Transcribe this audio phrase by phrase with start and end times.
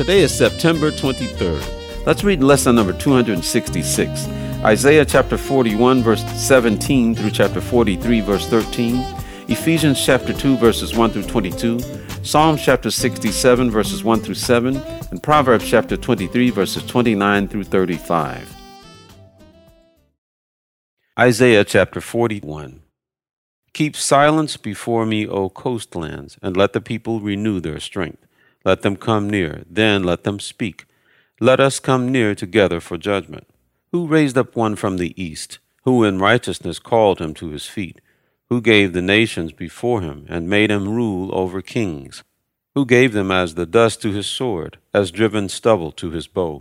[0.00, 2.06] Today is September 23rd.
[2.06, 4.28] Let's read lesson number 266.
[4.64, 9.04] Isaiah chapter 41, verse 17 through chapter 43, verse 13.
[9.48, 11.80] Ephesians chapter 2, verses 1 through 22.
[12.22, 14.78] Psalms chapter 67, verses 1 through 7.
[15.10, 18.56] And Proverbs chapter 23, verses 29 through 35.
[21.18, 22.80] Isaiah chapter 41.
[23.74, 28.26] Keep silence before me, O coastlands, and let the people renew their strength.
[28.64, 30.84] Let them come near, then let them speak.
[31.40, 33.46] Let us come near together for judgment.
[33.92, 35.58] Who raised up one from the east?
[35.84, 38.00] Who in righteousness called him to his feet?
[38.50, 42.22] Who gave the nations before him, and made him rule over kings?
[42.74, 46.60] Who gave them as the dust to his sword, as driven stubble to his bow?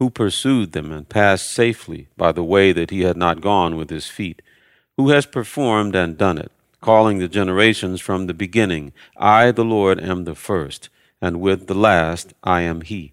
[0.00, 3.90] Who pursued them and passed safely by the way that he had not gone with
[3.90, 4.42] his feet?
[4.96, 8.92] Who has performed and done it, calling the generations from the beginning?
[9.16, 10.88] I, the Lord, am the first
[11.20, 13.12] and with the last I am he.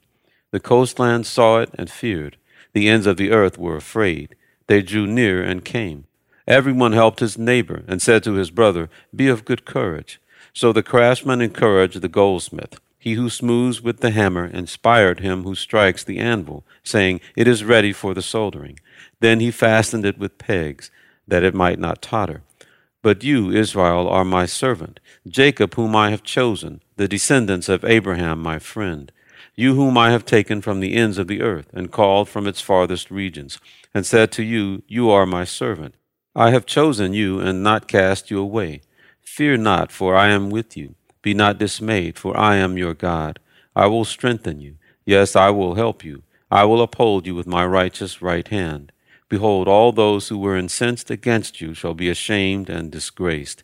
[0.51, 2.37] The coastlands saw it and feared.
[2.73, 4.35] The ends of the earth were afraid.
[4.67, 6.05] They drew near and came.
[6.47, 10.19] Everyone helped his neighbor and said to his brother, Be of good courage.
[10.53, 12.79] So the craftsman encouraged the goldsmith.
[12.99, 17.63] He who smooths with the hammer inspired him who strikes the anvil, saying, It is
[17.63, 18.79] ready for the soldering.
[19.19, 20.89] Then he fastened it with pegs,
[21.27, 22.41] that it might not totter.
[23.05, 28.41] But you, Israel, are my servant, Jacob, whom I have chosen, the descendants of Abraham,
[28.41, 29.11] my friend.
[29.55, 32.61] You, whom I have taken from the ends of the earth, and called from its
[32.61, 33.59] farthest regions,
[33.93, 35.93] and said to you, You are my servant.
[36.35, 38.81] I have chosen you, and not cast you away.
[39.21, 40.95] Fear not, for I am with you.
[41.21, 43.37] Be not dismayed, for I am your God.
[43.75, 44.77] I will strengthen you.
[45.05, 46.23] Yes, I will help you.
[46.49, 48.91] I will uphold you with my righteous right hand.
[49.29, 53.63] Behold, all those who were incensed against you shall be ashamed and disgraced.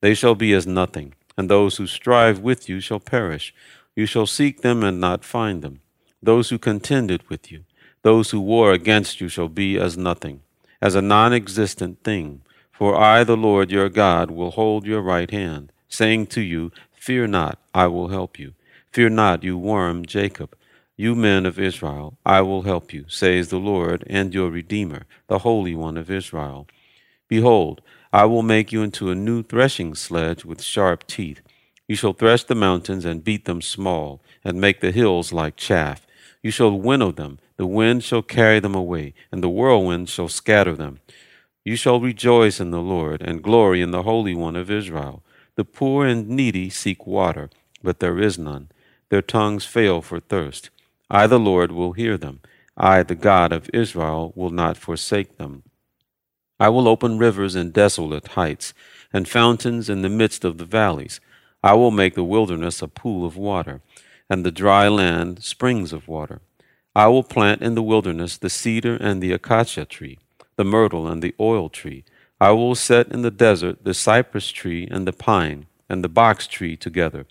[0.00, 3.54] They shall be as nothing, and those who strive with you shall perish.
[3.94, 5.80] You shall seek them and not find them.
[6.22, 7.64] Those who contended with you,
[8.02, 10.42] those who war against you shall be as nothing,
[10.82, 12.42] as a non existent thing.
[12.72, 17.28] For I, the Lord your God, will hold your right hand, saying to you, Fear
[17.28, 18.54] not, I will help you.
[18.92, 20.56] Fear not, you worm Jacob.
[20.98, 25.40] You men of Israel, I will help you, says the Lord and your Redeemer, the
[25.40, 26.66] Holy One of Israel.
[27.28, 27.82] Behold,
[28.14, 31.42] I will make you into a new threshing sledge with sharp teeth.
[31.86, 36.06] You shall thresh the mountains and beat them small, and make the hills like chaff.
[36.42, 40.74] You shall winnow them, the wind shall carry them away, and the whirlwind shall scatter
[40.74, 41.00] them.
[41.62, 45.22] You shall rejoice in the Lord, and glory in the Holy One of Israel.
[45.56, 47.50] The poor and needy seek water,
[47.82, 48.70] but there is none.
[49.10, 50.70] Their tongues fail for thirst.
[51.10, 52.40] I, the Lord, will hear them.
[52.76, 55.62] I, the God of Israel, will not forsake them.
[56.58, 58.74] I will open rivers in desolate heights,
[59.12, 61.20] and fountains in the midst of the valleys.
[61.62, 63.82] I will make the wilderness a pool of water,
[64.28, 66.40] and the dry land springs of water.
[66.94, 70.18] I will plant in the wilderness the cedar and the acacia tree,
[70.56, 72.04] the myrtle and the oil tree.
[72.40, 76.46] I will set in the desert the cypress tree and the pine, and the box
[76.46, 77.26] tree together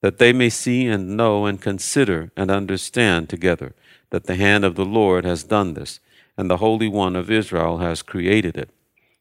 [0.00, 3.74] that they may see and know and consider and understand together
[4.10, 6.00] that the hand of the Lord has done this,
[6.36, 8.70] and the Holy One of Israel has created it.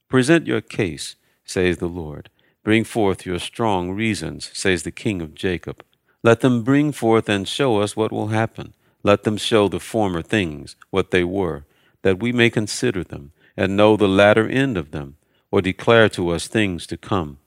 [0.07, 2.29] Present your case, says the Lord.
[2.63, 5.83] Bring forth your strong reasons, says the King of Jacob.
[6.23, 8.73] Let them bring forth and show us what will happen.
[9.03, 11.65] Let them show the former things, what they were,
[12.01, 15.17] that we may consider them, and know the latter end of them,
[15.51, 17.37] or declare to us things to come.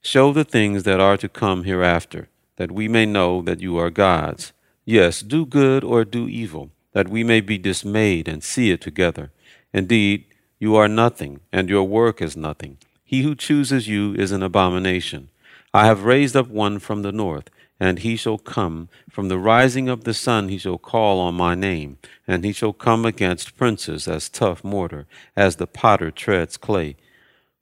[0.00, 3.90] Show the things that are to come hereafter that we may know that you are
[3.90, 4.52] gods.
[4.84, 9.30] Yes, do good or do evil, that we may be dismayed and see it together.
[9.72, 10.24] Indeed,
[10.58, 12.78] you are nothing, and your work is nothing.
[13.04, 15.28] He who chooses you is an abomination.
[15.74, 17.48] I have raised up one from the north,
[17.80, 18.88] and he shall come.
[19.10, 21.98] From the rising of the sun he shall call on my name,
[22.28, 26.96] and he shall come against princes as tough mortar, as the potter treads clay.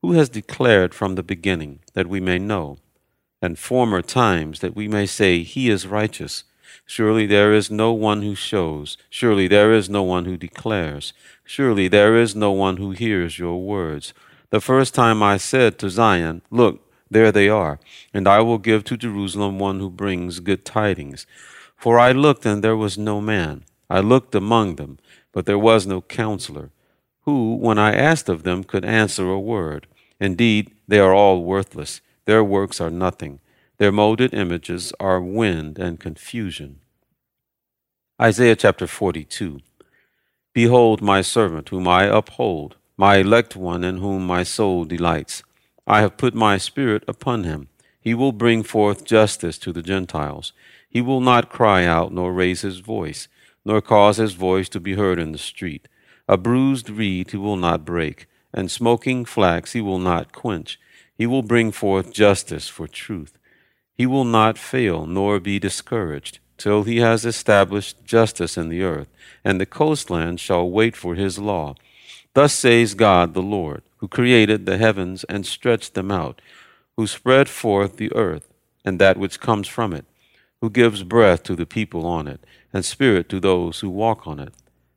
[0.02, 2.78] Who has declared from the beginning, that we may know?
[3.42, 6.44] And former times, that we may say, He is righteous.
[6.86, 8.96] Surely there is no one who shows.
[9.08, 11.12] Surely there is no one who declares.
[11.44, 14.12] Surely there is no one who hears your words.
[14.50, 17.80] The first time I said to Zion, Look, there they are,
[18.14, 21.26] and I will give to Jerusalem one who brings good tidings.
[21.76, 23.64] For I looked, and there was no man.
[23.88, 24.98] I looked among them,
[25.32, 26.70] but there was no counselor,
[27.22, 29.86] who, when I asked of them, could answer a word.
[30.20, 32.00] Indeed, they are all worthless.
[32.30, 33.40] Their works are nothing.
[33.78, 36.78] Their molded images are wind and confusion.
[38.22, 39.58] Isaiah chapter 42.
[40.52, 45.42] Behold my servant, whom I uphold, my elect one, in whom my soul delights.
[45.88, 47.66] I have put my spirit upon him.
[48.00, 50.52] He will bring forth justice to the Gentiles.
[50.88, 53.26] He will not cry out, nor raise his voice,
[53.64, 55.88] nor cause his voice to be heard in the street.
[56.28, 60.78] A bruised reed he will not break, and smoking flax he will not quench.
[61.20, 63.36] He will bring forth justice for truth.
[63.94, 69.08] He will not fail, nor be discouraged, till he has established justice in the earth,
[69.44, 71.74] and the coastland shall wait for his law.
[72.32, 76.40] Thus says God the Lord, who created the heavens and stretched them out,
[76.96, 78.48] who spread forth the earth
[78.82, 80.06] and that which comes from it,
[80.62, 82.40] who gives breath to the people on it,
[82.72, 84.54] and spirit to those who walk on it.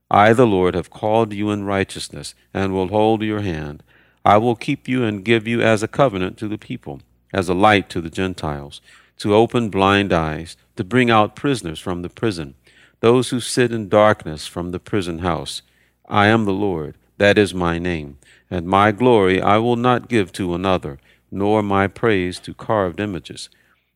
[0.09, 3.83] I, the Lord, have called you in righteousness, and will hold your hand.
[4.25, 7.01] I will keep you and give you as a covenant to the people,
[7.33, 8.81] as a light to the Gentiles,
[9.17, 12.55] to open blind eyes, to bring out prisoners from the prison,
[12.99, 15.61] those who sit in darkness from the prison house.
[16.07, 18.17] I am the Lord, that is my name,
[18.49, 20.99] and my glory I will not give to another,
[21.29, 23.49] nor my praise to carved images.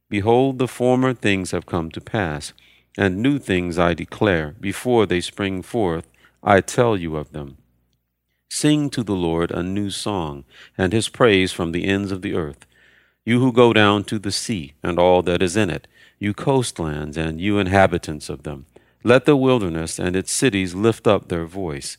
[0.09, 2.53] Behold, the former things have come to pass
[2.97, 6.07] and new things I declare, before they spring forth,
[6.41, 7.57] I tell you of them.
[8.49, 10.45] Sing to the Lord a new song,
[10.77, 12.65] and his praise from the ends of the earth.
[13.25, 17.17] You who go down to the sea, and all that is in it, you coastlands,
[17.17, 18.65] and you inhabitants of them.
[19.03, 21.97] Let the wilderness and its cities lift up their voice.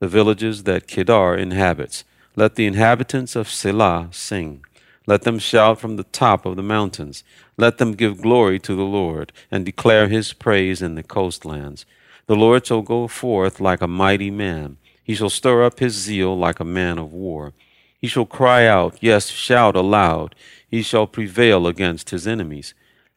[0.00, 2.04] The villages that Kedar inhabits,
[2.36, 4.64] let the inhabitants of Sela sing.
[5.06, 7.24] Let them shout from the top of the mountains.
[7.56, 11.84] Let them give glory to the Lord, and declare his praise in the coastlands.
[12.26, 14.76] The Lord shall go forth like a mighty man.
[15.08, 17.54] He shall stir up his zeal like a man of war.
[17.98, 20.34] He shall cry out, yes, shout aloud.
[20.70, 22.74] He shall prevail against his enemies.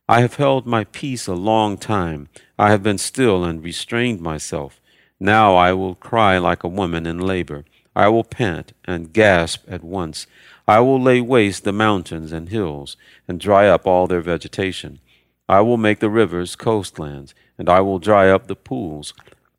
[0.07, 2.29] I have held my peace a long time.
[2.57, 4.79] I have been still and restrained myself.
[5.19, 7.65] Now I will cry like a woman in labor.
[7.93, 10.27] I will pant and gasp at once.
[10.65, 12.95] I will lay waste the mountains and hills,
[13.27, 14.99] and dry up all their vegetation.
[15.49, 19.13] I will make the rivers coastlands, and I will dry up the pools.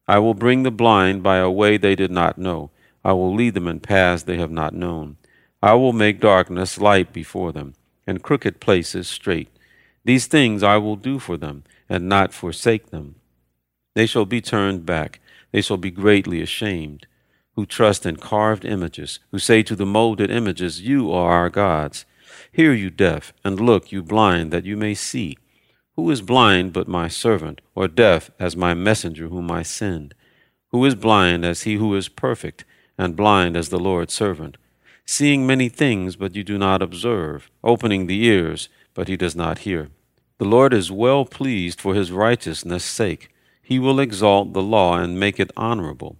[0.09, 2.71] I will bring the blind by a way they did not know.
[3.05, 5.17] I will lead them in paths they have not known.
[5.63, 7.75] I will make darkness light before them,
[8.07, 9.49] and crooked places straight.
[10.05, 13.17] These things I will do for them, and not forsake them.
[13.95, 15.21] They shall be turned back,
[15.53, 17.07] they shall be greatly ashamed
[17.55, 22.05] who trust in carved images, who say to the molded images, You are our gods.
[22.51, 25.37] Hear, you deaf, and look, you blind, that you may see.
[25.94, 30.15] Who is blind but my servant, or deaf as my messenger whom I send?
[30.71, 32.65] Who is blind as he who is perfect,
[32.97, 34.56] and blind as the Lord's servant?
[35.05, 39.61] Seeing many things, but you do not observe, opening the ears, but he does not
[39.61, 39.91] hear.
[40.39, 43.29] The Lord is well pleased for his righteousness' sake.
[43.62, 46.17] He will exalt the law and make it honorable.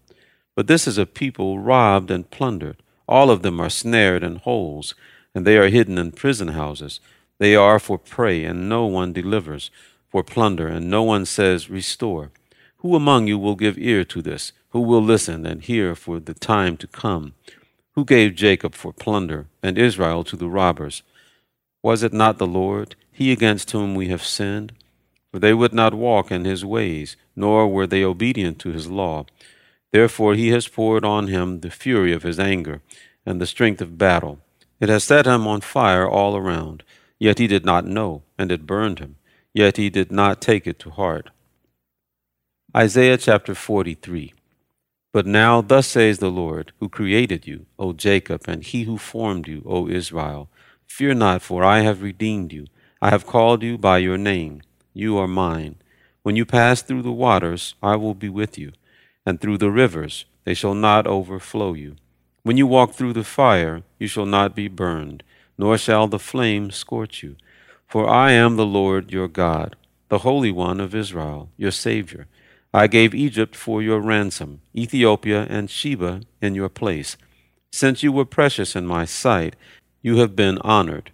[0.54, 2.82] But this is a people robbed and plundered.
[3.08, 4.94] All of them are snared in holes,
[5.34, 7.00] and they are hidden in prison houses.
[7.38, 9.70] They are for prey, and no one delivers,
[10.08, 12.31] for plunder, and no one says, Restore.
[12.79, 14.53] Who among you will give ear to this?
[14.70, 17.34] Who will listen and hear for the time to come?
[17.94, 21.03] Who gave Jacob for plunder, and Israel to the robbers?
[21.82, 24.72] Was it not the Lord, he against whom we have sinned?
[25.31, 29.27] For they would not walk in his ways, nor were they obedient to his law.
[29.93, 32.81] Therefore he has poured on him the fury of his anger
[33.27, 34.41] and the strength of battle.
[34.81, 36.82] It has set him on fire all around.
[37.22, 39.14] Yet he did not know, and it burned him.
[39.55, 41.31] Yet he did not take it to heart.
[42.76, 44.34] Isaiah chapter 43.
[45.12, 49.46] But now thus says the Lord, who created you, O Jacob, and he who formed
[49.46, 50.48] you, O Israel
[50.88, 52.67] Fear not, for I have redeemed you.
[53.00, 54.62] I have called you by your name.
[54.93, 55.76] You are mine.
[56.24, 58.72] When you pass through the waters, I will be with you
[59.24, 61.96] and through the rivers, they shall not overflow you.
[62.43, 65.22] When you walk through the fire, you shall not be burned,
[65.62, 67.36] nor shall the flame scorch you.
[67.86, 69.76] For I am the Lord your God,
[70.08, 72.26] the Holy One of Israel, your Savior.
[72.74, 77.16] I gave Egypt for your ransom, Ethiopia and Seba in your place.
[77.70, 79.54] Since you were precious in my sight,
[80.02, 81.12] you have been honored,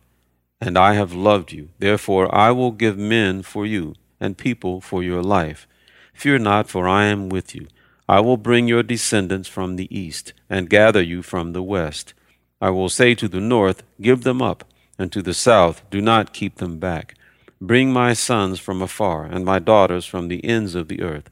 [0.63, 1.69] and I have loved you.
[1.79, 5.67] Therefore I will give men for you, and people for your life.
[6.15, 7.67] Fear not, for I am with you.
[8.09, 12.15] I will bring your descendants from the east, and gather you from the west.
[12.61, 14.65] I will say to the north, Give them up,
[14.99, 17.15] and to the south, Do not keep them back.
[17.61, 21.31] Bring my sons from afar, and my daughters from the ends of the earth.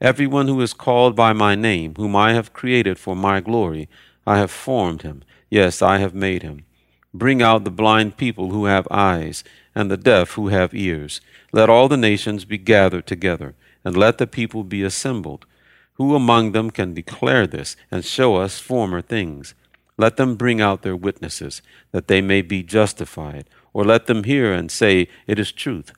[0.00, 3.88] Everyone who is called by my name, whom I have created for my glory,
[4.26, 5.22] I have formed him.
[5.50, 6.64] Yes, I have made him.
[7.12, 9.42] Bring out the blind people who have eyes,
[9.74, 11.20] and the deaf who have ears.
[11.52, 15.46] Let all the nations be gathered together, and let the people be assembled.
[15.94, 19.54] Who among them can declare this, and show us former things?
[20.00, 21.60] Let them bring out their witnesses,
[21.92, 25.92] that they may be justified, or let them hear and say, It is truth.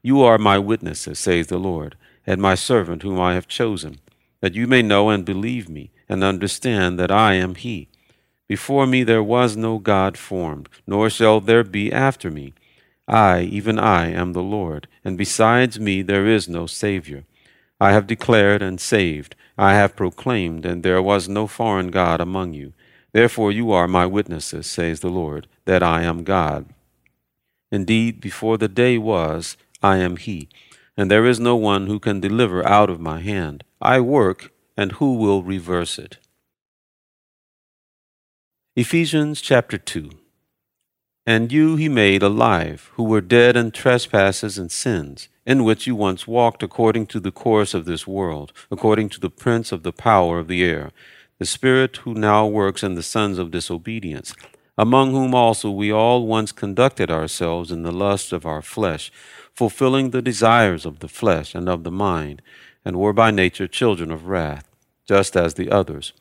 [0.00, 3.98] You are my witnesses, says the Lord, and my servant whom I have chosen,
[4.40, 7.88] that you may know and believe me, and understand that I am He.
[8.46, 12.54] Before me there was no God formed, nor shall there be after me.
[13.08, 17.24] I, even I, am the Lord, and besides me there is no Savior.
[17.80, 22.52] I have declared and saved, I have proclaimed, and there was no foreign God among
[22.52, 22.72] you.
[23.12, 26.66] Therefore you are my witnesses, says the Lord, that I am God.
[27.70, 30.48] Indeed, before the day was, I am He,
[30.96, 33.64] and there is no one who can deliver out of my hand.
[33.80, 36.18] I work, and who will reverse it?
[38.76, 40.10] Ephesians chapter 2
[41.26, 45.96] And you he made alive, who were dead in trespasses and sins, in which you
[45.96, 49.92] once walked according to the course of this world, according to the prince of the
[49.92, 50.92] power of the air
[51.38, 54.34] the Spirit who now works in the sons of disobedience,
[54.76, 59.12] among whom also we all once conducted ourselves in the lust of our flesh,
[59.54, 62.42] fulfilling the desires of the flesh and of the mind,
[62.84, 64.68] and were by nature children of wrath,
[65.06, 66.12] just as the others.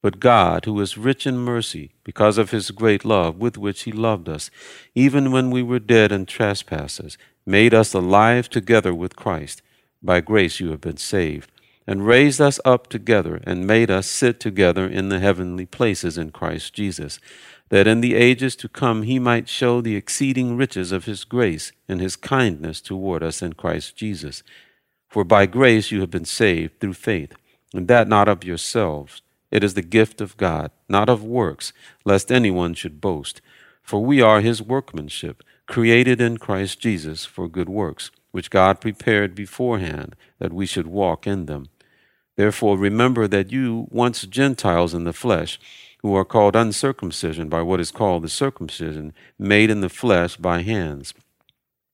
[0.00, 3.92] But God, who is rich in mercy, because of his great love with which he
[3.92, 4.50] loved us,
[4.94, 9.62] even when we were dead in trespasses, made us alive together with Christ.
[10.02, 11.50] By grace you have been saved
[11.92, 16.30] and raised us up together and made us sit together in the heavenly places in
[16.30, 17.20] Christ Jesus,
[17.68, 21.70] that in the ages to come he might show the exceeding riches of his grace
[21.86, 24.42] and his kindness toward us in Christ Jesus.
[25.10, 27.34] For by grace you have been saved through faith,
[27.74, 29.20] and that not of yourselves.
[29.50, 31.74] It is the gift of God, not of works,
[32.06, 33.42] lest anyone should boast.
[33.82, 39.34] For we are his workmanship, created in Christ Jesus for good works, which God prepared
[39.34, 41.68] beforehand that we should walk in them.
[42.36, 45.60] Therefore, remember that you, once Gentiles in the flesh,
[46.02, 50.62] who are called uncircumcision by what is called the circumcision, made in the flesh by
[50.62, 51.14] hands,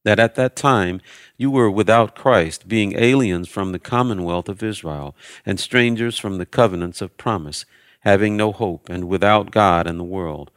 [0.03, 1.01] that at that time
[1.37, 5.15] you were without Christ, being aliens from the commonwealth of Israel,
[5.45, 7.65] and strangers from the covenants of promise,
[8.01, 10.51] having no hope, and without God in the world.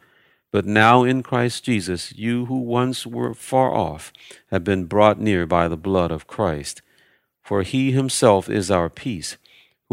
[0.51, 4.13] But now in Christ Jesus, you who once were far off
[4.49, 6.81] have been brought near by the blood of Christ.
[7.41, 9.37] For he himself is our peace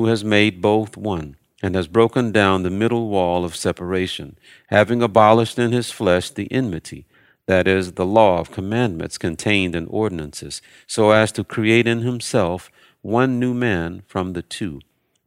[0.01, 4.35] who has made both one, and has broken down the middle wall of separation,
[4.69, 7.05] having abolished in his flesh the enmity,
[7.45, 12.71] that is, the law of commandments contained in ordinances, so as to create in himself
[13.03, 14.81] one new man from the two,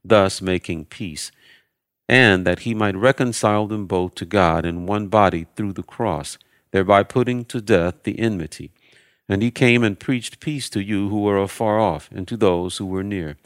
[0.04, 1.32] thus making peace,
[2.10, 6.40] and that he might reconcile them both to God in one body through the cross,
[6.72, 8.72] thereby putting to death the enmity.
[9.30, 12.78] And he came and preached peace to you who were afar off, and to those
[12.78, 13.38] who were near.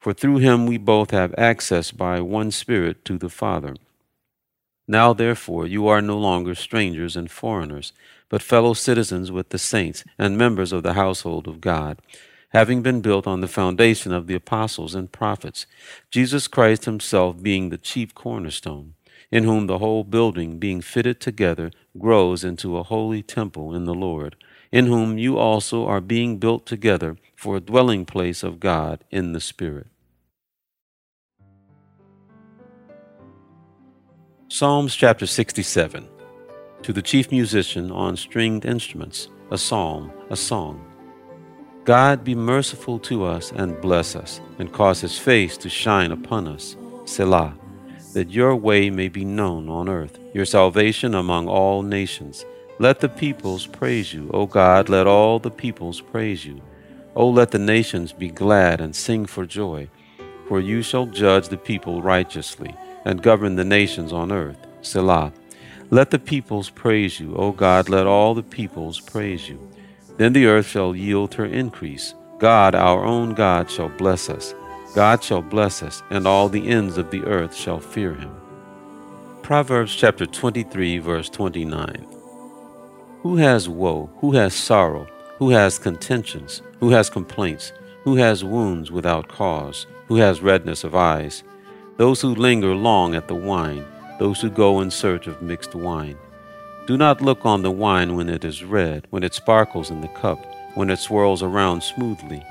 [0.00, 3.76] For through him we both have access by one Spirit to the Father.
[4.88, 7.92] Now, therefore, you are no longer strangers and foreigners,
[8.28, 12.00] but fellow citizens with the saints and members of the household of God,
[12.48, 15.66] having been built on the foundation of the apostles and prophets,
[16.10, 18.94] Jesus Christ himself being the chief cornerstone,
[19.30, 23.94] in whom the whole building, being fitted together, grows into a holy temple in the
[23.94, 24.34] Lord,
[24.72, 29.32] in whom you also are being built together for a dwelling place of God in
[29.32, 29.88] the Spirit.
[34.48, 36.08] Psalms chapter 67
[36.82, 40.84] To the chief musician on stringed instruments, a psalm, a song.
[41.84, 46.46] God be merciful to us and bless us, and cause his face to shine upon
[46.46, 46.76] us.
[47.04, 47.56] Selah,
[48.12, 52.44] that your way may be known on earth, your salvation among all nations.
[52.80, 56.62] Let the peoples praise you, O God, let all the peoples praise you.
[57.14, 59.90] O let the nations be glad and sing for joy,
[60.48, 64.56] for you shall judge the people righteously and govern the nations on earth.
[64.80, 65.30] Selah.
[65.90, 69.60] Let the peoples praise you, O God, let all the peoples praise you.
[70.16, 72.14] Then the earth shall yield her increase.
[72.38, 74.54] God, our own God, shall bless us.
[74.94, 78.34] God shall bless us, and all the ends of the earth shall fear him.
[79.42, 82.19] Proverbs chapter 23, verse 29.
[83.22, 84.10] Who has woe?
[84.20, 85.06] Who has sorrow?
[85.40, 87.72] who has contentions, who has complaints,
[88.04, 91.42] who has wounds without cause, who has redness of eyes,
[91.96, 93.82] those who linger long at the wine,
[94.18, 96.18] those who go in search of mixed wine.
[96.86, 100.08] Do not look on the wine when it is red, when it sparkles in the
[100.08, 102.44] cup, when it swirls around smoothly.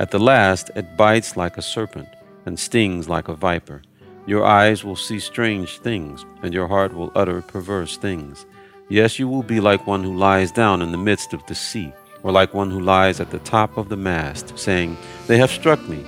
[0.00, 2.08] At the last, it bites like a serpent
[2.44, 3.82] and stings like a viper.
[4.26, 8.46] Your eyes will see strange things, and your heart will utter perverse things.
[8.88, 11.92] Yes, you will be like one who lies down in the midst of the sea,
[12.22, 14.96] or like one who lies at the top of the mast, saying,
[15.26, 16.04] They have struck me,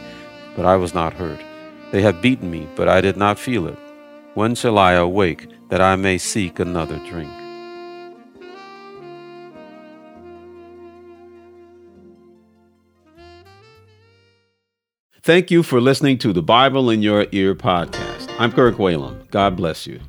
[0.57, 1.40] but I was not hurt.
[1.93, 3.78] They have beaten me, but I did not feel it.
[4.35, 7.31] When shall I awake, that I may seek another drink?
[15.23, 18.28] Thank you for listening to the Bible in Your Ear podcast.
[18.38, 19.31] I'm Kirk Whalum.
[19.31, 20.00] God bless you.